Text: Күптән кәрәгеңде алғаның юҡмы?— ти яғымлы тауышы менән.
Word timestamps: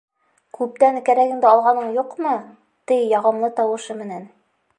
Күптән 0.57 0.95
кәрәгеңде 1.09 1.49
алғаның 1.49 1.93
юҡмы?— 1.99 2.33
ти 2.89 2.99
яғымлы 3.15 3.53
тауышы 3.61 4.01
менән. 4.05 4.27